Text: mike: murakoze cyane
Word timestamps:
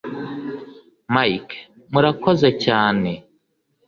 mike: 1.13 1.55
murakoze 1.91 2.49
cyane 2.63 3.11